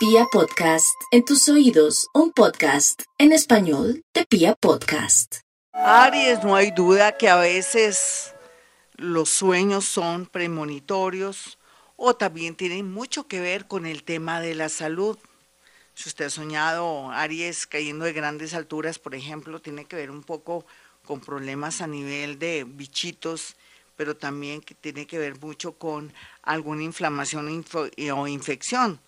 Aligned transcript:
Pia 0.00 0.24
Podcast, 0.32 0.98
en 1.10 1.26
tus 1.26 1.46
oídos, 1.50 2.08
un 2.14 2.32
podcast 2.32 3.02
en 3.18 3.32
español 3.32 4.02
de 4.14 4.24
Pia 4.24 4.54
Podcast. 4.54 5.40
Aries, 5.74 6.42
no 6.42 6.56
hay 6.56 6.70
duda 6.70 7.18
que 7.18 7.28
a 7.28 7.36
veces 7.36 8.34
los 8.96 9.28
sueños 9.28 9.84
son 9.84 10.24
premonitorios 10.24 11.58
o 11.96 12.16
también 12.16 12.54
tienen 12.54 12.90
mucho 12.90 13.28
que 13.28 13.42
ver 13.42 13.68
con 13.68 13.84
el 13.84 14.02
tema 14.02 14.40
de 14.40 14.54
la 14.54 14.70
salud. 14.70 15.18
Si 15.92 16.08
usted 16.08 16.24
ha 16.24 16.30
soñado 16.30 17.10
Aries 17.10 17.66
cayendo 17.66 18.06
de 18.06 18.14
grandes 18.14 18.54
alturas, 18.54 18.98
por 18.98 19.14
ejemplo, 19.14 19.60
tiene 19.60 19.84
que 19.84 19.96
ver 19.96 20.10
un 20.10 20.22
poco 20.22 20.64
con 21.04 21.20
problemas 21.20 21.82
a 21.82 21.86
nivel 21.86 22.38
de 22.38 22.64
bichitos, 22.66 23.54
pero 23.96 24.16
también 24.16 24.62
que 24.62 24.74
tiene 24.74 25.06
que 25.06 25.18
ver 25.18 25.38
mucho 25.40 25.72
con 25.72 26.10
alguna 26.40 26.84
inflamación 26.84 27.64
o 28.14 28.26
infección. 28.28 28.98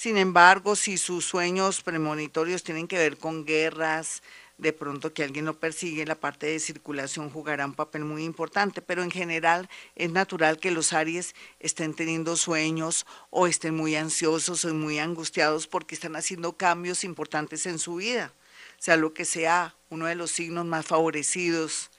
Sin 0.00 0.16
embargo, 0.16 0.76
si 0.76 0.96
sus 0.96 1.26
sueños 1.26 1.82
premonitorios 1.82 2.62
tienen 2.62 2.88
que 2.88 2.96
ver 2.96 3.18
con 3.18 3.44
guerras, 3.44 4.22
de 4.56 4.72
pronto 4.72 5.12
que 5.12 5.24
alguien 5.24 5.44
lo 5.44 5.60
persigue, 5.60 6.06
la 6.06 6.14
parte 6.14 6.46
de 6.46 6.58
circulación 6.58 7.28
jugará 7.28 7.66
un 7.66 7.74
papel 7.74 8.06
muy 8.06 8.24
importante, 8.24 8.80
pero 8.80 9.02
en 9.02 9.10
general 9.10 9.68
es 9.96 10.10
natural 10.10 10.58
que 10.58 10.70
los 10.70 10.94
Aries 10.94 11.34
estén 11.58 11.92
teniendo 11.92 12.36
sueños 12.36 13.04
o 13.28 13.46
estén 13.46 13.76
muy 13.76 13.94
ansiosos 13.94 14.64
o 14.64 14.72
muy 14.72 14.98
angustiados 14.98 15.66
porque 15.66 15.96
están 15.96 16.16
haciendo 16.16 16.56
cambios 16.56 17.04
importantes 17.04 17.66
en 17.66 17.78
su 17.78 17.96
vida, 17.96 18.32
sea 18.78 18.96
lo 18.96 19.12
que 19.12 19.26
sea 19.26 19.74
uno 19.90 20.06
de 20.06 20.14
los 20.14 20.30
signos 20.30 20.64
más 20.64 20.86
favorecidos 20.86 21.90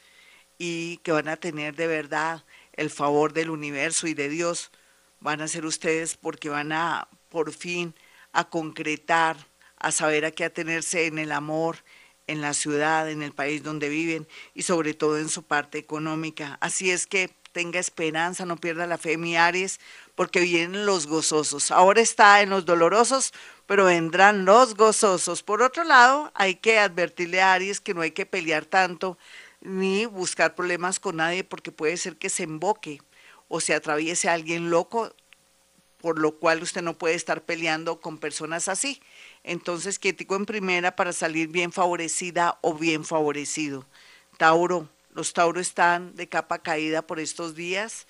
y 0.57 0.97
que 1.03 1.11
van 1.11 1.27
a 1.27 1.37
tener 1.37 1.75
de 1.75 1.85
verdad 1.85 2.45
el 2.73 2.89
favor 2.89 3.33
del 3.33 3.51
universo 3.51 4.07
y 4.07 4.15
de 4.15 4.27
Dios, 4.27 4.71
van 5.19 5.39
a 5.39 5.47
ser 5.47 5.67
ustedes 5.67 6.17
porque 6.17 6.49
van 6.49 6.71
a 6.71 7.07
por 7.31 7.51
fin 7.51 7.95
a 8.31 8.47
concretar, 8.47 9.37
a 9.77 9.91
saber 9.91 10.25
a 10.25 10.31
qué 10.31 10.45
atenerse 10.45 11.07
en 11.07 11.17
el 11.17 11.31
amor, 11.31 11.77
en 12.27 12.41
la 12.41 12.53
ciudad, 12.53 13.09
en 13.09 13.23
el 13.23 13.31
país 13.31 13.63
donde 13.63 13.89
viven 13.89 14.27
y 14.53 14.61
sobre 14.61 14.93
todo 14.93 15.17
en 15.17 15.29
su 15.29 15.41
parte 15.41 15.79
económica. 15.79 16.59
Así 16.61 16.91
es 16.91 17.07
que 17.07 17.33
tenga 17.51 17.79
esperanza, 17.79 18.45
no 18.45 18.57
pierda 18.57 18.85
la 18.85 18.97
fe, 18.97 19.17
mi 19.17 19.35
Aries, 19.35 19.79
porque 20.15 20.41
vienen 20.41 20.85
los 20.85 21.07
gozosos. 21.07 21.71
Ahora 21.71 22.01
está 22.01 22.41
en 22.41 22.49
los 22.49 22.65
dolorosos, 22.65 23.33
pero 23.65 23.85
vendrán 23.85 24.45
los 24.45 24.75
gozosos. 24.75 25.43
Por 25.43 25.61
otro 25.61 25.83
lado, 25.83 26.31
hay 26.35 26.55
que 26.55 26.79
advertirle 26.79 27.41
a 27.41 27.53
Aries 27.53 27.81
que 27.81 27.93
no 27.93 28.01
hay 28.01 28.11
que 28.11 28.25
pelear 28.25 28.65
tanto 28.65 29.17
ni 29.61 30.05
buscar 30.05 30.55
problemas 30.55 30.99
con 30.99 31.17
nadie 31.17 31.43
porque 31.43 31.71
puede 31.71 31.97
ser 31.97 32.17
que 32.17 32.29
se 32.29 32.43
emboque 32.43 33.01
o 33.47 33.59
se 33.59 33.73
atraviese 33.73 34.29
a 34.29 34.33
alguien 34.33 34.69
loco 34.69 35.13
por 36.01 36.19
lo 36.19 36.37
cual 36.37 36.61
usted 36.63 36.81
no 36.81 36.97
puede 36.97 37.15
estar 37.15 37.43
peleando 37.43 38.01
con 38.01 38.17
personas 38.17 38.67
así. 38.67 39.01
Entonces, 39.43 39.99
quietico 39.99 40.35
en 40.35 40.45
primera 40.45 40.95
para 40.95 41.13
salir 41.13 41.47
bien 41.47 41.71
favorecida 41.71 42.57
o 42.61 42.73
bien 42.73 43.05
favorecido. 43.05 43.85
Tauro, 44.37 44.89
los 45.13 45.33
Tauros 45.33 45.67
están 45.67 46.15
de 46.15 46.27
capa 46.27 46.59
caída 46.59 47.01
por 47.01 47.19
estos 47.19 47.55
días 47.55 48.07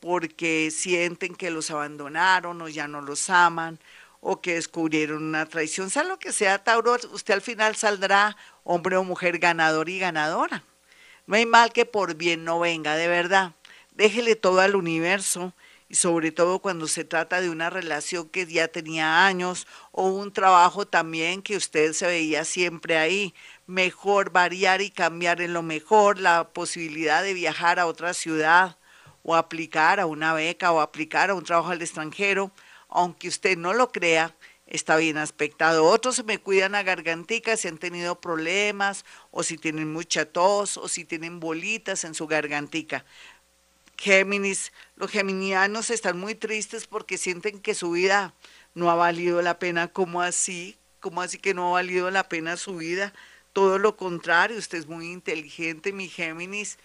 porque 0.00 0.70
sienten 0.70 1.34
que 1.34 1.50
los 1.50 1.70
abandonaron 1.70 2.60
o 2.62 2.68
ya 2.68 2.88
no 2.88 3.02
los 3.02 3.30
aman 3.30 3.78
o 4.20 4.40
que 4.40 4.54
descubrieron 4.54 5.22
una 5.22 5.46
traición, 5.46 5.90
sea 5.90 6.04
lo 6.04 6.18
que 6.18 6.32
sea, 6.32 6.62
Tauro, 6.62 6.96
usted 7.12 7.34
al 7.34 7.40
final 7.40 7.76
saldrá 7.76 8.36
hombre 8.64 8.96
o 8.96 9.04
mujer 9.04 9.38
ganador 9.38 9.88
y 9.88 9.98
ganadora. 9.98 10.62
No 11.26 11.36
hay 11.36 11.46
mal 11.46 11.72
que 11.72 11.86
por 11.86 12.14
bien 12.14 12.44
no 12.44 12.58
venga, 12.58 12.96
de 12.96 13.08
verdad. 13.08 13.52
Déjele 13.92 14.36
todo 14.36 14.60
al 14.60 14.76
universo 14.76 15.54
y 15.90 15.96
sobre 15.96 16.30
todo 16.30 16.60
cuando 16.60 16.86
se 16.86 17.04
trata 17.04 17.40
de 17.40 17.50
una 17.50 17.68
relación 17.68 18.28
que 18.28 18.46
ya 18.46 18.68
tenía 18.68 19.26
años 19.26 19.66
o 19.90 20.04
un 20.06 20.32
trabajo 20.32 20.86
también 20.86 21.42
que 21.42 21.56
usted 21.56 21.92
se 21.94 22.06
veía 22.06 22.44
siempre 22.44 22.96
ahí. 22.96 23.34
Mejor 23.66 24.30
variar 24.30 24.82
y 24.82 24.90
cambiar 24.90 25.40
en 25.40 25.52
lo 25.52 25.62
mejor, 25.62 26.20
la 26.20 26.48
posibilidad 26.50 27.24
de 27.24 27.34
viajar 27.34 27.80
a 27.80 27.86
otra 27.86 28.14
ciudad 28.14 28.78
o 29.24 29.34
aplicar 29.34 29.98
a 29.98 30.06
una 30.06 30.32
beca 30.32 30.70
o 30.70 30.80
aplicar 30.80 31.28
a 31.30 31.34
un 31.34 31.42
trabajo 31.42 31.70
al 31.70 31.82
extranjero, 31.82 32.52
aunque 32.88 33.26
usted 33.26 33.58
no 33.58 33.74
lo 33.74 33.90
crea, 33.90 34.36
está 34.66 34.96
bien 34.96 35.18
aspectado. 35.18 35.84
Otros 35.84 36.14
se 36.14 36.22
me 36.22 36.38
cuidan 36.38 36.76
a 36.76 36.84
gargantica 36.84 37.56
si 37.56 37.66
han 37.66 37.78
tenido 37.78 38.20
problemas 38.20 39.04
o 39.32 39.42
si 39.42 39.58
tienen 39.58 39.92
mucha 39.92 40.24
tos 40.24 40.76
o 40.76 40.86
si 40.86 41.04
tienen 41.04 41.40
bolitas 41.40 42.04
en 42.04 42.14
su 42.14 42.28
gargantica. 42.28 43.04
Géminis, 44.00 44.72
los 44.96 45.10
geminianos 45.10 45.90
están 45.90 46.18
muy 46.18 46.34
tristes 46.34 46.86
porque 46.86 47.18
sienten 47.18 47.60
que 47.60 47.74
su 47.74 47.90
vida 47.90 48.32
no 48.72 48.90
ha 48.90 48.94
valido 48.94 49.42
la 49.42 49.58
pena. 49.58 49.88
¿Cómo 49.88 50.22
así? 50.22 50.78
¿Cómo 51.00 51.20
así 51.20 51.36
que 51.36 51.52
no 51.52 51.68
ha 51.68 51.72
valido 51.72 52.10
la 52.10 52.26
pena 52.26 52.56
su 52.56 52.76
vida? 52.76 53.12
Todo 53.52 53.78
lo 53.78 53.98
contrario, 53.98 54.56
usted 54.56 54.78
es 54.78 54.86
muy 54.86 55.12
inteligente, 55.12 55.92
mi 55.92 56.08
Géminis. 56.08 56.78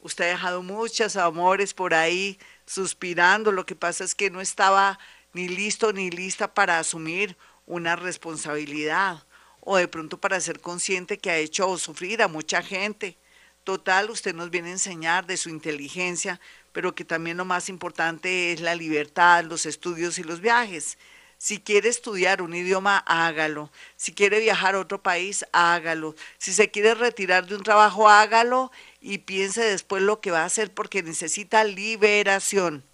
Usted 0.00 0.24
ha 0.24 0.28
dejado 0.30 0.64
muchos 0.64 1.14
amores 1.14 1.72
por 1.72 1.94
ahí 1.94 2.36
suspirando. 2.66 3.52
Lo 3.52 3.64
que 3.64 3.76
pasa 3.76 4.02
es 4.02 4.16
que 4.16 4.30
no 4.30 4.40
estaba 4.40 4.98
ni 5.34 5.46
listo 5.46 5.92
ni 5.92 6.10
lista 6.10 6.52
para 6.52 6.80
asumir 6.80 7.36
una 7.66 7.94
responsabilidad 7.94 9.24
o 9.60 9.76
de 9.76 9.86
pronto 9.86 10.18
para 10.20 10.40
ser 10.40 10.60
consciente 10.60 11.18
que 11.18 11.30
ha 11.30 11.36
hecho 11.36 11.78
sufrir 11.78 12.22
a 12.22 12.28
mucha 12.28 12.60
gente. 12.60 13.16
Total, 13.66 14.08
usted 14.10 14.32
nos 14.32 14.50
viene 14.50 14.68
a 14.68 14.74
enseñar 14.74 15.26
de 15.26 15.36
su 15.36 15.48
inteligencia, 15.48 16.40
pero 16.70 16.94
que 16.94 17.04
también 17.04 17.36
lo 17.36 17.44
más 17.44 17.68
importante 17.68 18.52
es 18.52 18.60
la 18.60 18.76
libertad, 18.76 19.42
los 19.42 19.66
estudios 19.66 20.20
y 20.20 20.22
los 20.22 20.40
viajes. 20.40 20.98
Si 21.36 21.58
quiere 21.58 21.88
estudiar 21.88 22.42
un 22.42 22.54
idioma, 22.54 22.98
hágalo. 22.98 23.72
Si 23.96 24.12
quiere 24.12 24.38
viajar 24.38 24.76
a 24.76 24.78
otro 24.78 25.02
país, 25.02 25.44
hágalo. 25.50 26.14
Si 26.38 26.52
se 26.52 26.70
quiere 26.70 26.94
retirar 26.94 27.48
de 27.48 27.56
un 27.56 27.64
trabajo, 27.64 28.08
hágalo 28.08 28.70
y 29.00 29.18
piense 29.18 29.64
después 29.64 30.00
lo 30.00 30.20
que 30.20 30.30
va 30.30 30.42
a 30.42 30.44
hacer 30.44 30.72
porque 30.72 31.02
necesita 31.02 31.64
liberación. 31.64 32.84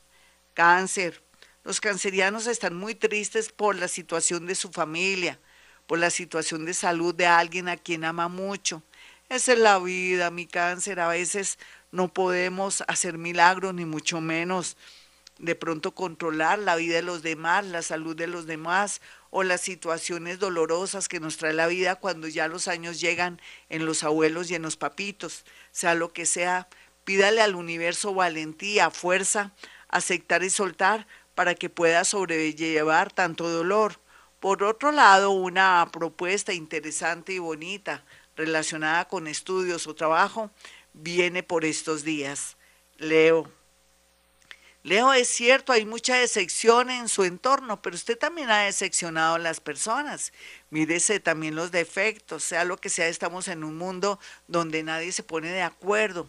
Cáncer. 0.54 1.22
Los 1.64 1.82
cancerianos 1.82 2.46
están 2.46 2.74
muy 2.74 2.94
tristes 2.94 3.52
por 3.52 3.76
la 3.76 3.88
situación 3.88 4.46
de 4.46 4.54
su 4.54 4.70
familia, 4.70 5.38
por 5.86 5.98
la 5.98 6.08
situación 6.08 6.64
de 6.64 6.72
salud 6.72 7.14
de 7.14 7.26
alguien 7.26 7.68
a 7.68 7.76
quien 7.76 8.04
ama 8.06 8.28
mucho. 8.28 8.82
Esa 9.28 9.52
es 9.54 9.58
la 9.58 9.78
vida, 9.78 10.30
mi 10.30 10.46
cáncer. 10.46 11.00
A 11.00 11.08
veces 11.08 11.58
no 11.90 12.12
podemos 12.12 12.84
hacer 12.86 13.18
milagros, 13.18 13.74
ni 13.74 13.84
mucho 13.84 14.20
menos 14.20 14.76
de 15.38 15.56
pronto 15.56 15.92
controlar 15.92 16.58
la 16.58 16.76
vida 16.76 16.96
de 16.96 17.02
los 17.02 17.22
demás, 17.22 17.66
la 17.66 17.82
salud 17.82 18.14
de 18.14 18.28
los 18.28 18.46
demás 18.46 19.00
o 19.30 19.42
las 19.42 19.60
situaciones 19.60 20.38
dolorosas 20.38 21.08
que 21.08 21.18
nos 21.18 21.36
trae 21.36 21.52
la 21.52 21.66
vida 21.66 21.96
cuando 21.96 22.28
ya 22.28 22.46
los 22.46 22.68
años 22.68 23.00
llegan 23.00 23.40
en 23.68 23.84
los 23.86 24.04
abuelos 24.04 24.50
y 24.50 24.54
en 24.54 24.62
los 24.62 24.76
papitos. 24.76 25.44
Sea 25.72 25.94
lo 25.94 26.12
que 26.12 26.26
sea, 26.26 26.68
pídale 27.04 27.40
al 27.40 27.56
universo 27.56 28.14
valentía, 28.14 28.90
fuerza, 28.90 29.52
aceptar 29.88 30.44
y 30.44 30.50
soltar 30.50 31.06
para 31.34 31.54
que 31.54 31.70
pueda 31.70 32.04
sobrellevar 32.04 33.12
tanto 33.12 33.48
dolor. 33.48 33.98
Por 34.38 34.62
otro 34.62 34.92
lado, 34.92 35.30
una 35.30 35.88
propuesta 35.92 36.52
interesante 36.52 37.32
y 37.32 37.38
bonita 37.38 38.04
relacionada 38.36 39.06
con 39.06 39.26
estudios 39.26 39.86
o 39.86 39.94
trabajo 39.94 40.50
viene 40.92 41.42
por 41.42 41.64
estos 41.64 42.04
días. 42.04 42.56
Leo. 42.98 43.50
Leo, 44.84 45.12
es 45.12 45.28
cierto, 45.28 45.72
hay 45.72 45.86
mucha 45.86 46.16
decepción 46.16 46.90
en 46.90 47.08
su 47.08 47.22
entorno, 47.22 47.80
pero 47.80 47.94
usted 47.94 48.18
también 48.18 48.50
ha 48.50 48.64
decepcionado 48.64 49.36
a 49.36 49.38
las 49.38 49.60
personas. 49.60 50.32
Mírese 50.70 51.20
también 51.20 51.54
los 51.54 51.70
defectos, 51.70 52.42
sea 52.42 52.64
lo 52.64 52.76
que 52.76 52.88
sea, 52.88 53.06
estamos 53.06 53.46
en 53.46 53.62
un 53.62 53.78
mundo 53.78 54.18
donde 54.48 54.82
nadie 54.82 55.12
se 55.12 55.22
pone 55.22 55.50
de 55.50 55.62
acuerdo. 55.62 56.28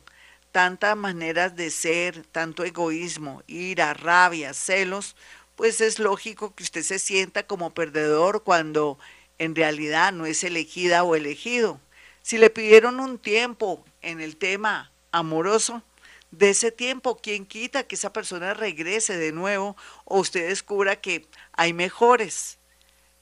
Tantas 0.51 0.95
maneras 0.95 1.55
de 1.55 1.71
ser, 1.71 2.27
tanto 2.27 2.63
egoísmo, 2.63 3.41
ira, 3.47 3.95
rabia, 3.95 4.53
celos, 4.53 5.15
pues 5.55 5.81
es 5.81 5.97
lógico 5.97 6.53
que 6.53 6.63
usted 6.63 6.83
se 6.83 6.99
sienta 6.99 7.47
como 7.47 7.73
perdedor 7.73 8.43
cuando 8.43 8.99
en 9.39 9.55
realidad 9.55 10.13
no 10.13 10.27
es 10.27 10.43
elegida 10.43 11.03
o 11.03 11.15
elegido. 11.15 11.79
Si 12.23 12.37
le 12.37 12.49
pidieron 12.49 13.01
un 13.01 13.19
tiempo 13.19 13.85
en 14.01 14.21
el 14.21 14.37
tema 14.37 14.91
amoroso, 15.11 15.83
de 16.31 16.49
ese 16.49 16.71
tiempo, 16.71 17.17
¿quién 17.21 17.45
quita 17.45 17.83
que 17.83 17.95
esa 17.95 18.11
persona 18.11 18.55
regrese 18.55 19.17
de 19.17 19.31
nuevo 19.31 19.77
o 20.05 20.19
usted 20.19 20.47
descubra 20.47 20.99
que 20.99 21.27
hay 21.51 21.73
mejores? 21.73 22.57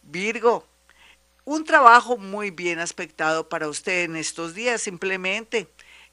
Virgo, 0.04 0.66
un 1.44 1.66
trabajo 1.66 2.18
muy 2.18 2.52
bien 2.52 2.80
aspectado 2.80 3.50
para 3.50 3.68
usted 3.68 4.04
en 4.04 4.16
estos 4.16 4.54
días. 4.54 4.84
Simplemente 4.84 5.68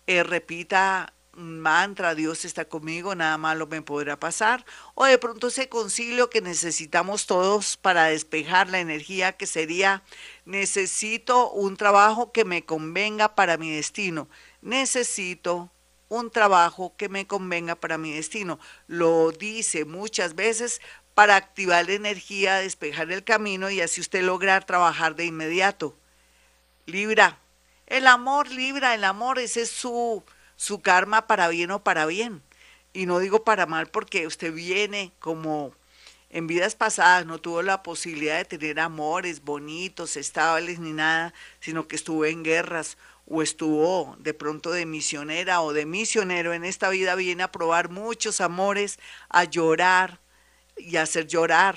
eh, 0.06 0.24
repita 0.24 1.12
mantra, 1.38 2.14
Dios 2.14 2.44
está 2.44 2.64
conmigo, 2.64 3.14
nada 3.14 3.38
malo 3.38 3.66
me 3.66 3.82
podrá 3.82 4.18
pasar, 4.18 4.64
o 4.94 5.04
de 5.04 5.18
pronto 5.18 5.48
ese 5.48 5.68
concilio 5.68 6.30
que 6.30 6.40
necesitamos 6.40 7.26
todos 7.26 7.76
para 7.76 8.06
despejar 8.06 8.68
la 8.68 8.80
energía, 8.80 9.32
que 9.32 9.46
sería, 9.46 10.02
necesito 10.44 11.50
un 11.50 11.76
trabajo 11.76 12.32
que 12.32 12.44
me 12.44 12.64
convenga 12.64 13.34
para 13.34 13.56
mi 13.56 13.70
destino, 13.70 14.28
necesito 14.60 15.70
un 16.08 16.30
trabajo 16.30 16.94
que 16.96 17.08
me 17.08 17.26
convenga 17.26 17.76
para 17.76 17.98
mi 17.98 18.12
destino. 18.12 18.58
Lo 18.86 19.30
dice 19.30 19.84
muchas 19.84 20.34
veces 20.34 20.80
para 21.14 21.36
activar 21.36 21.86
la 21.86 21.92
energía, 21.92 22.56
despejar 22.56 23.10
el 23.12 23.24
camino 23.24 23.70
y 23.70 23.80
así 23.80 24.00
usted 24.00 24.22
lograr 24.22 24.64
trabajar 24.64 25.16
de 25.16 25.26
inmediato. 25.26 25.96
Libra, 26.86 27.38
el 27.86 28.06
amor, 28.06 28.48
Libra, 28.50 28.94
el 28.94 29.04
amor, 29.04 29.38
ese 29.38 29.62
es 29.62 29.70
su, 29.70 30.22
su 30.58 30.82
karma 30.82 31.28
para 31.28 31.48
bien 31.48 31.70
o 31.70 31.84
para 31.84 32.04
bien. 32.04 32.42
Y 32.92 33.06
no 33.06 33.20
digo 33.20 33.44
para 33.44 33.64
mal 33.64 33.86
porque 33.86 34.26
usted 34.26 34.52
viene 34.52 35.12
como 35.20 35.72
en 36.30 36.46
vidas 36.46 36.74
pasadas 36.74 37.24
no 37.24 37.38
tuvo 37.38 37.62
la 37.62 37.82
posibilidad 37.82 38.36
de 38.36 38.44
tener 38.44 38.80
amores 38.80 39.42
bonitos, 39.42 40.16
estables 40.16 40.78
ni 40.78 40.92
nada, 40.92 41.32
sino 41.60 41.88
que 41.88 41.96
estuvo 41.96 42.26
en 42.26 42.42
guerras 42.42 42.98
o 43.24 43.40
estuvo 43.40 44.16
de 44.18 44.34
pronto 44.34 44.70
de 44.70 44.84
misionera 44.84 45.62
o 45.62 45.72
de 45.72 45.86
misionero. 45.86 46.52
En 46.52 46.64
esta 46.64 46.90
vida 46.90 47.14
viene 47.14 47.44
a 47.44 47.52
probar 47.52 47.88
muchos 47.88 48.40
amores, 48.40 48.98
a 49.30 49.44
llorar 49.44 50.20
y 50.76 50.96
a 50.96 51.02
hacer 51.02 51.28
llorar, 51.28 51.76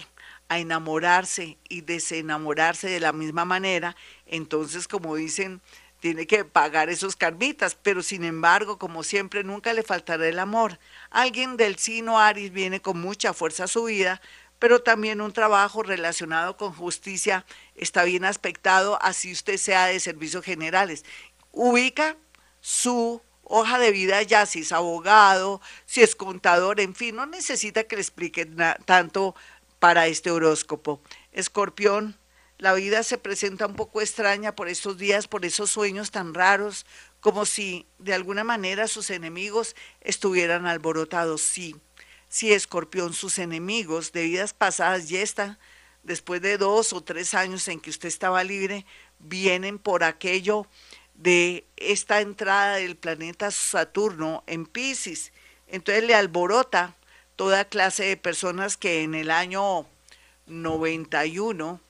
a 0.50 0.60
enamorarse 0.60 1.58
y 1.70 1.82
desenamorarse 1.82 2.90
de 2.90 3.00
la 3.00 3.14
misma 3.14 3.46
manera. 3.46 3.96
Entonces, 4.26 4.88
como 4.88 5.16
dicen, 5.16 5.62
tiene 6.02 6.26
que 6.26 6.44
pagar 6.44 6.90
esos 6.90 7.16
carmitas, 7.16 7.76
pero 7.76 8.02
sin 8.02 8.24
embargo, 8.24 8.80
como 8.80 9.04
siempre, 9.04 9.44
nunca 9.44 9.72
le 9.72 9.84
faltará 9.84 10.28
el 10.28 10.40
amor. 10.40 10.80
Alguien 11.12 11.58
del 11.58 11.78
sino 11.78 12.20
Aries 12.20 12.52
viene 12.52 12.82
con 12.82 13.00
mucha 13.00 13.34
fuerza 13.34 13.66
a 13.66 13.68
su 13.68 13.84
vida, 13.84 14.20
pero 14.58 14.82
también 14.82 15.22
un 15.22 15.32
trabajo 15.32 15.84
relacionado 15.84 16.58
con 16.58 16.74
justicia 16.74 17.46
está 17.76 18.04
bien 18.04 18.26
aspectado, 18.26 18.98
así 19.02 19.32
usted 19.32 19.58
sea 19.58 19.86
de 19.86 20.00
servicios 20.00 20.44
generales. 20.44 21.06
Ubica 21.52 22.18
su 22.62 23.22
hoja 23.44 23.78
de 23.78 23.92
vida 23.92 24.24
ya, 24.24 24.48
si 24.48 24.62
es 24.62 24.72
abogado, 24.72 25.62
si 25.86 26.02
es 26.02 26.16
contador, 26.16 26.80
en 26.80 26.96
fin, 26.96 27.16
no 27.16 27.28
necesita 27.28 27.84
que 27.84 27.96
le 27.96 28.02
explique 28.02 28.48
tanto 28.86 29.36
para 29.78 30.08
este 30.08 30.32
horóscopo. 30.32 31.00
Escorpión, 31.32 32.18
la 32.62 32.76
vida 32.76 33.02
se 33.02 33.18
presenta 33.18 33.66
un 33.66 33.74
poco 33.74 34.02
extraña 34.02 34.56
por 34.56 34.70
estos 34.70 35.00
días, 35.00 35.28
por 35.28 35.46
esos 35.46 35.72
sueños 35.72 36.12
tan 36.12 36.36
raros, 36.36 36.86
como 37.20 37.48
si 37.48 37.88
de 37.98 38.14
alguna 38.14 38.44
manera 38.44 38.88
sus 38.88 39.10
enemigos 39.10 39.76
estuvieran 40.00 40.68
alborotados. 40.68 41.42
Sí, 41.42 41.76
sí, 42.30 42.54
escorpión, 42.54 43.16
sus 43.16 43.40
enemigos 43.40 44.12
de 44.12 44.26
vidas 44.26 44.54
pasadas 44.54 45.10
ya 45.10 45.22
están, 45.22 45.58
después 46.04 46.40
de 46.44 46.60
dos 46.60 46.94
o 46.94 47.02
tres 47.02 47.34
años 47.34 47.68
en 47.68 47.80
que 47.80 47.90
usted 47.90 48.10
estaba 48.10 48.44
libre, 48.44 48.86
vienen 49.18 49.80
por 49.80 50.04
aquello 50.04 50.68
de 51.16 51.66
esta 51.78 52.22
entrada 52.22 52.76
del 52.76 52.96
planeta 52.96 53.50
Saturno 53.50 54.44
en 54.46 54.68
Pisces. 54.68 55.34
Entonces 55.66 56.04
le 56.04 56.14
alborota 56.14 56.96
toda 57.36 57.66
clase 57.66 58.04
de 58.04 58.18
personas 58.18 58.78
que 58.78 59.02
en 59.02 59.16
el 59.16 59.32
año 59.32 59.88
91 60.46 61.82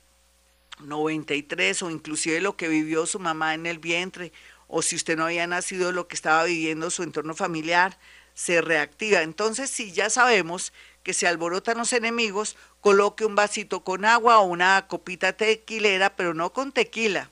93 0.82 1.82
o 1.82 1.90
inclusive 1.90 2.40
lo 2.40 2.56
que 2.56 2.68
vivió 2.68 3.06
su 3.06 3.18
mamá 3.18 3.54
en 3.54 3.66
el 3.66 3.78
vientre 3.78 4.32
o 4.68 4.82
si 4.82 4.96
usted 4.96 5.16
no 5.16 5.26
había 5.26 5.46
nacido 5.46 5.92
lo 5.92 6.08
que 6.08 6.14
estaba 6.14 6.44
viviendo 6.44 6.90
su 6.90 7.02
entorno 7.02 7.34
familiar 7.34 7.98
se 8.34 8.62
reactiva. 8.62 9.22
Entonces, 9.22 9.70
si 9.70 9.92
ya 9.92 10.10
sabemos 10.10 10.72
que 11.02 11.14
se 11.14 11.26
alborotan 11.26 11.78
los 11.78 11.92
enemigos, 11.92 12.56
coloque 12.80 13.24
un 13.24 13.34
vasito 13.34 13.84
con 13.84 14.04
agua 14.04 14.38
o 14.38 14.44
una 14.44 14.86
copita 14.88 15.32
tequilera, 15.34 16.16
pero 16.16 16.34
no 16.34 16.52
con 16.52 16.72
tequila, 16.72 17.30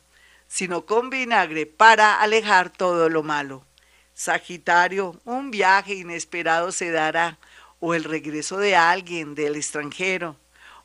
sino 0.49 0.85
con 0.85 1.11
vinagre 1.11 1.67
para 1.67 2.21
alejar 2.21 2.71
todo 2.71 3.09
lo 3.09 3.23
malo. 3.23 3.65
Sagitario, 4.15 5.19
un 5.25 5.51
viaje 5.51 5.95
inesperado 5.95 6.73
se 6.73 6.91
dará, 6.91 7.39
o 7.79 7.95
el 7.95 8.05
regreso 8.05 8.59
de 8.59 8.77
alguien 8.77 9.35
del 9.35 9.57
extranjero, 9.57 10.37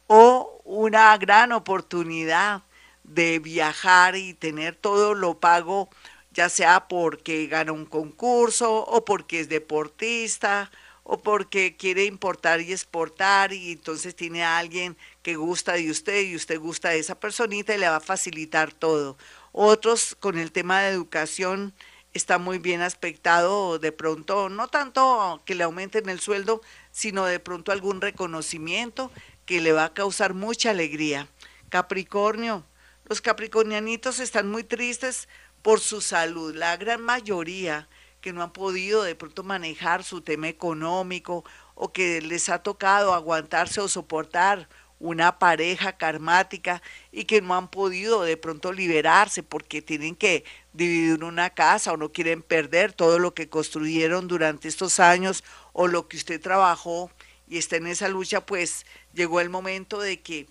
o 0.08 0.55
una 0.66 1.16
gran 1.18 1.52
oportunidad 1.52 2.64
de 3.04 3.40
viajar 3.40 4.16
y 4.16 4.34
tener 4.34 4.76
todo 4.76 5.14
lo 5.14 5.40
pago, 5.40 5.90
ya 6.32 6.50
sea 6.50 6.88
porque 6.88 7.48
gana 7.48 7.72
un 7.72 7.86
concurso 7.86 8.84
o 8.84 9.06
porque 9.06 9.40
es 9.40 9.48
deportista 9.48 10.72
o 11.04 11.22
porque 11.22 11.78
quiere 11.78 12.06
importar 12.06 12.62
y 12.62 12.74
exportar 12.74 13.54
y 13.54 13.74
entonces 13.74 14.16
tiene 14.16 14.44
a 14.44 14.58
alguien 14.58 14.98
que 15.22 15.36
gusta 15.36 15.74
de 15.74 15.92
usted 15.92 16.24
y 16.24 16.36
usted 16.36 16.60
gusta 16.60 16.90
de 16.90 17.00
esa 17.00 17.20
personita 17.20 17.76
y 17.76 17.78
le 17.78 17.88
va 17.88 17.98
a 17.98 18.02
facilitar 18.02 18.74
todo. 18.74 19.18
Otros 19.52 20.18
con 20.20 20.40
el 20.40 20.52
tema 20.52 20.82
de 20.82 20.90
educación 20.90 21.74
está 22.14 22.40
muy 22.40 22.58
bien 22.58 22.82
aspectado, 22.82 23.78
de 23.78 23.92
pronto, 23.92 24.50
no 24.50 24.68
tanto 24.68 25.42
que 25.46 25.54
le 25.54 25.64
aumenten 25.64 26.10
el 26.10 26.20
sueldo, 26.20 26.62
sino 26.92 27.26
de 27.26 27.40
pronto 27.40 27.72
algún 27.72 28.02
reconocimiento 28.02 29.12
que 29.46 29.62
le 29.62 29.72
va 29.72 29.86
a 29.86 29.94
causar 29.94 30.34
mucha 30.34 30.72
alegría. 30.72 31.28
Capricornio, 31.70 32.66
los 33.06 33.22
capricornianitos 33.22 34.20
están 34.20 34.50
muy 34.50 34.64
tristes 34.64 35.28
por 35.62 35.80
su 35.80 36.02
salud. 36.02 36.56
La 36.56 36.78
gran 36.78 37.02
mayoría 37.02 37.88
que 38.22 38.34
no 38.34 38.42
han 38.42 38.54
podido 38.54 39.04
de 39.04 39.16
pronto 39.16 39.44
manejar 39.44 40.04
su 40.04 40.22
tema 40.22 40.48
económico 40.48 41.46
o 41.76 41.94
que 41.94 42.22
les 42.22 42.50
ha 42.50 42.64
tocado 42.64 43.14
aguantarse 43.14 43.82
o 43.82 43.88
soportar 43.88 44.68
una 45.00 45.38
pareja 45.38 45.98
karmática 45.98 46.82
y 47.12 47.26
que 47.26 47.42
no 47.42 47.54
han 47.54 47.68
podido 47.68 48.24
de 48.24 48.38
pronto 48.38 48.72
liberarse 48.72 49.44
porque 49.44 49.82
tienen 49.82 50.16
que 50.16 50.46
dividir 50.74 51.24
una 51.24 51.50
casa 51.50 51.92
o 51.92 51.98
no 51.98 52.12
quieren 52.12 52.42
perder 52.42 52.94
todo 52.94 53.20
lo 53.20 53.34
que 53.34 53.50
construyeron 53.50 54.28
durante 54.28 54.68
estos 54.68 55.00
años 55.00 55.44
o 55.74 55.88
lo 55.88 56.08
que 56.08 56.18
usted 56.18 56.42
trabajó 56.42 57.12
y 57.48 57.58
está 57.58 57.78
en 57.78 57.88
esa 57.88 58.08
lucha, 58.08 58.46
pues 58.46 58.86
llegó 59.14 59.40
el 59.42 59.50
momento 59.50 60.00
de 60.00 60.22
que 60.22 60.48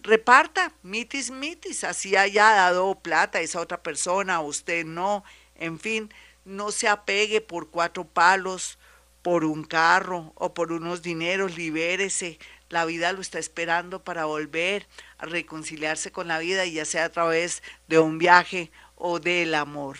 reparta 0.00 0.72
mitis 0.82 1.30
mitis, 1.30 1.84
así 1.84 2.16
haya 2.16 2.50
dado 2.50 2.94
plata 2.96 3.38
a 3.38 3.42
esa 3.42 3.60
otra 3.60 3.82
persona, 3.82 4.40
usted 4.40 4.84
no, 4.84 5.24
en 5.54 5.78
fin, 5.78 6.12
no 6.44 6.72
se 6.72 6.88
apegue 6.88 7.40
por 7.40 7.70
cuatro 7.70 8.04
palos, 8.04 8.78
por 9.22 9.44
un 9.44 9.62
carro 9.64 10.32
o 10.34 10.52
por 10.52 10.72
unos 10.72 11.02
dineros, 11.02 11.56
libérese, 11.56 12.38
la 12.68 12.84
vida 12.84 13.12
lo 13.12 13.20
está 13.20 13.38
esperando 13.38 14.02
para 14.02 14.24
volver 14.24 14.88
a 15.18 15.26
reconciliarse 15.26 16.10
con 16.10 16.26
la 16.26 16.38
vida, 16.38 16.66
ya 16.66 16.84
sea 16.84 17.04
a 17.04 17.08
través 17.10 17.62
de 17.86 17.98
un 17.98 18.18
viaje 18.18 18.72
o 18.96 19.20
del 19.20 19.54
amor. 19.54 19.98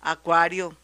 Acuario, 0.00 0.76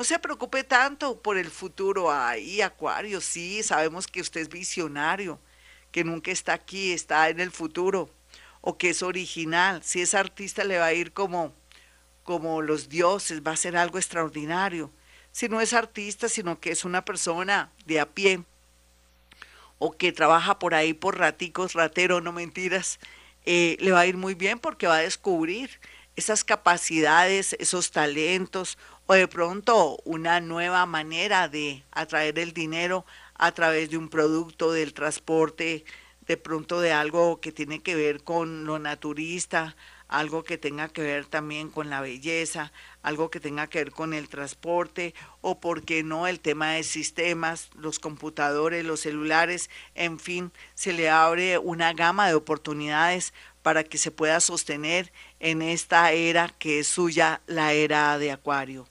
no 0.00 0.04
se 0.04 0.18
preocupe 0.18 0.64
tanto 0.64 1.20
por 1.20 1.36
el 1.36 1.50
futuro. 1.50 2.10
Ahí, 2.10 2.62
Acuario, 2.62 3.20
sí, 3.20 3.62
sabemos 3.62 4.06
que 4.06 4.22
usted 4.22 4.40
es 4.40 4.48
visionario, 4.48 5.38
que 5.92 6.04
nunca 6.04 6.30
está 6.30 6.54
aquí, 6.54 6.92
está 6.92 7.28
en 7.28 7.38
el 7.38 7.50
futuro, 7.50 8.08
o 8.62 8.78
que 8.78 8.88
es 8.88 9.02
original. 9.02 9.82
Si 9.84 10.00
es 10.00 10.14
artista 10.14 10.64
le 10.64 10.78
va 10.78 10.86
a 10.86 10.94
ir 10.94 11.12
como, 11.12 11.52
como 12.22 12.62
los 12.62 12.88
dioses, 12.88 13.42
va 13.46 13.52
a 13.52 13.56
ser 13.56 13.76
algo 13.76 13.98
extraordinario. 13.98 14.90
Si 15.32 15.50
no 15.50 15.60
es 15.60 15.74
artista, 15.74 16.30
sino 16.30 16.60
que 16.60 16.70
es 16.70 16.86
una 16.86 17.04
persona 17.04 17.70
de 17.84 18.00
a 18.00 18.06
pie, 18.06 18.42
o 19.78 19.98
que 19.98 20.12
trabaja 20.12 20.58
por 20.58 20.74
ahí 20.74 20.94
por 20.94 21.18
raticos, 21.18 21.74
ratero, 21.74 22.22
no 22.22 22.32
mentiras, 22.32 23.00
eh, 23.44 23.76
le 23.80 23.92
va 23.92 24.00
a 24.00 24.06
ir 24.06 24.16
muy 24.16 24.32
bien 24.32 24.60
porque 24.60 24.86
va 24.86 24.96
a 24.96 25.02
descubrir 25.02 25.78
esas 26.16 26.42
capacidades, 26.42 27.54
esos 27.58 27.90
talentos 27.90 28.78
o 29.10 29.14
de 29.14 29.26
pronto 29.26 29.98
una 30.04 30.38
nueva 30.38 30.86
manera 30.86 31.48
de 31.48 31.82
atraer 31.90 32.38
el 32.38 32.52
dinero 32.52 33.04
a 33.34 33.50
través 33.50 33.90
de 33.90 33.98
un 33.98 34.08
producto, 34.08 34.70
del 34.70 34.94
transporte, 34.94 35.84
de 36.28 36.36
pronto 36.36 36.80
de 36.80 36.92
algo 36.92 37.40
que 37.40 37.50
tiene 37.50 37.80
que 37.80 37.96
ver 37.96 38.22
con 38.22 38.66
lo 38.66 38.78
naturista, 38.78 39.74
algo 40.06 40.44
que 40.44 40.58
tenga 40.58 40.86
que 40.86 41.02
ver 41.02 41.26
también 41.26 41.70
con 41.70 41.90
la 41.90 42.00
belleza, 42.00 42.72
algo 43.02 43.32
que 43.32 43.40
tenga 43.40 43.66
que 43.66 43.78
ver 43.78 43.90
con 43.90 44.14
el 44.14 44.28
transporte 44.28 45.12
o, 45.40 45.58
por 45.58 45.84
qué 45.84 46.04
no, 46.04 46.28
el 46.28 46.38
tema 46.38 46.74
de 46.74 46.84
sistemas, 46.84 47.70
los 47.74 47.98
computadores, 47.98 48.84
los 48.84 49.00
celulares, 49.00 49.70
en 49.96 50.20
fin, 50.20 50.52
se 50.76 50.92
le 50.92 51.10
abre 51.10 51.58
una 51.58 51.94
gama 51.94 52.28
de 52.28 52.34
oportunidades 52.34 53.34
para 53.62 53.82
que 53.82 53.98
se 53.98 54.12
pueda 54.12 54.38
sostener 54.38 55.12
en 55.40 55.62
esta 55.62 56.12
era 56.12 56.48
que 56.60 56.78
es 56.78 56.86
suya, 56.86 57.40
la 57.48 57.72
era 57.72 58.16
de 58.18 58.30
Acuario. 58.30 58.89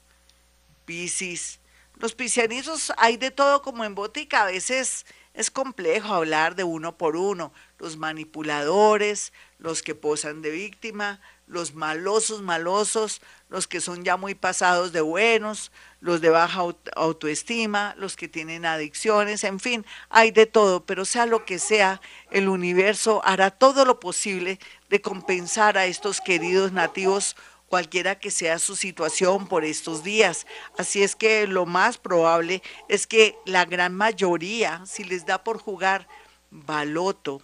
Los 2.00 2.14
piscianizos 2.14 2.92
hay 2.96 3.16
de 3.16 3.30
todo 3.30 3.62
como 3.62 3.84
en 3.84 3.94
botica, 3.94 4.42
a 4.42 4.46
veces 4.46 5.06
es 5.34 5.50
complejo 5.50 6.12
hablar 6.12 6.56
de 6.56 6.64
uno 6.64 6.96
por 6.98 7.14
uno. 7.14 7.52
Los 7.78 7.96
manipuladores, 7.96 9.32
los 9.58 9.82
que 9.82 9.94
posan 9.94 10.42
de 10.42 10.50
víctima, 10.50 11.20
los 11.46 11.74
malosos, 11.74 12.42
malosos, 12.42 13.20
los 13.48 13.68
que 13.68 13.80
son 13.80 14.02
ya 14.02 14.16
muy 14.16 14.34
pasados 14.34 14.92
de 14.92 15.00
buenos, 15.00 15.70
los 16.00 16.20
de 16.20 16.30
baja 16.30 16.62
autoestima, 16.96 17.94
los 17.96 18.16
que 18.16 18.28
tienen 18.28 18.66
adicciones, 18.66 19.44
en 19.44 19.60
fin, 19.60 19.86
hay 20.08 20.30
de 20.30 20.46
todo, 20.46 20.84
pero 20.86 21.04
sea 21.04 21.26
lo 21.26 21.44
que 21.44 21.58
sea, 21.58 22.00
el 22.30 22.48
universo 22.48 23.20
hará 23.24 23.50
todo 23.50 23.84
lo 23.84 24.00
posible 24.00 24.58
de 24.88 25.00
compensar 25.00 25.78
a 25.78 25.86
estos 25.86 26.20
queridos 26.20 26.72
nativos 26.72 27.36
cualquiera 27.70 28.18
que 28.18 28.32
sea 28.32 28.58
su 28.58 28.74
situación 28.74 29.46
por 29.46 29.64
estos 29.64 30.02
días. 30.02 30.44
Así 30.76 31.04
es 31.04 31.14
que 31.14 31.46
lo 31.46 31.66
más 31.66 31.98
probable 31.98 32.62
es 32.88 33.06
que 33.06 33.36
la 33.46 33.64
gran 33.64 33.94
mayoría, 33.94 34.82
si 34.86 35.04
les 35.04 35.24
da 35.24 35.44
por 35.44 35.58
jugar, 35.58 36.08
baloto 36.50 37.40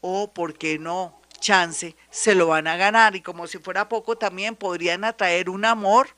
o, 0.00 0.32
¿por 0.32 0.56
qué 0.56 0.78
no?, 0.78 1.20
chance, 1.40 1.96
se 2.10 2.36
lo 2.36 2.46
van 2.46 2.68
a 2.68 2.76
ganar. 2.76 3.16
Y 3.16 3.22
como 3.22 3.48
si 3.48 3.58
fuera 3.58 3.88
poco, 3.88 4.16
también 4.16 4.54
podrían 4.54 5.02
atraer 5.02 5.50
un 5.50 5.64
amor 5.64 6.10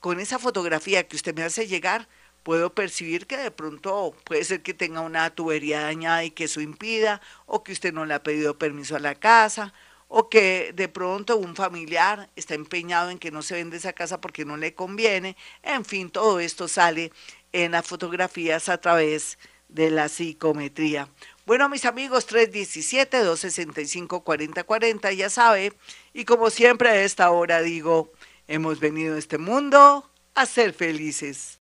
con 0.00 0.18
esa 0.18 0.38
fotografía 0.38 1.06
que 1.06 1.16
usted 1.16 1.34
me 1.34 1.42
hace 1.42 1.66
llegar, 1.66 2.08
puedo 2.42 2.74
percibir 2.74 3.26
que 3.26 3.36
de 3.36 3.50
pronto 3.50 4.14
puede 4.24 4.44
ser 4.44 4.62
que 4.62 4.74
tenga 4.74 5.02
una 5.02 5.30
tubería 5.30 5.82
dañada 5.82 6.24
y 6.24 6.30
que 6.30 6.44
eso 6.44 6.60
impida, 6.60 7.20
o 7.46 7.62
que 7.62 7.72
usted 7.72 7.92
no 7.92 8.06
le 8.06 8.14
ha 8.14 8.22
pedido 8.22 8.58
permiso 8.58 8.96
a 8.96 9.00
la 9.00 9.14
casa, 9.14 9.74
o 10.12 10.28
que 10.28 10.72
de 10.74 10.88
pronto 10.88 11.36
un 11.36 11.54
familiar 11.54 12.28
está 12.34 12.54
empeñado 12.54 13.10
en 13.10 13.20
que 13.20 13.30
no 13.30 13.42
se 13.42 13.54
vende 13.54 13.76
esa 13.76 13.92
casa 13.92 14.20
porque 14.20 14.44
no 14.44 14.56
le 14.56 14.74
conviene. 14.74 15.36
En 15.62 15.84
fin, 15.84 16.10
todo 16.10 16.40
esto 16.40 16.66
sale 16.66 17.12
en 17.52 17.70
las 17.72 17.86
fotografías 17.86 18.68
a 18.68 18.78
través 18.78 19.38
de 19.68 19.90
la 19.90 20.08
psicometría. 20.08 21.08
Bueno, 21.46 21.68
mis 21.68 21.84
amigos, 21.84 22.28
317-265-4040, 22.28 25.14
ya 25.14 25.30
sabe, 25.30 25.72
y 26.12 26.24
como 26.24 26.50
siempre 26.50 26.88
a 26.90 27.02
esta 27.02 27.30
hora 27.30 27.62
digo, 27.62 28.12
hemos 28.48 28.80
venido 28.80 29.14
a 29.14 29.18
este 29.18 29.38
mundo 29.38 30.10
a 30.34 30.46
ser 30.46 30.72
felices. 30.72 31.58